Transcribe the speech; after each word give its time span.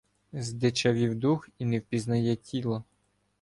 Здичавів 0.33 1.15
дух 1.15 1.49
і 1.59 1.65
не 1.65 1.79
впізнає 1.79 2.35
тіла 2.35 2.83